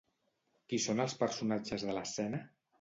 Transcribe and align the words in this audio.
Qui 0.71 0.79
són 0.85 1.05
els 1.05 1.15
personatges 1.21 1.87
de 1.91 1.99
l'escena? 2.01 2.45